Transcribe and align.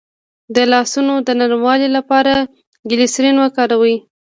د 0.55 0.57
لاسونو 0.71 1.13
د 1.27 1.29
نرموالي 1.39 1.89
لپاره 1.97 2.33
ګلسرین 2.89 3.35
وکاروئ 3.39 3.95